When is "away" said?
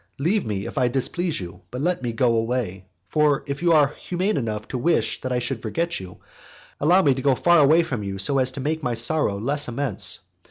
2.35-2.87, 7.59-7.83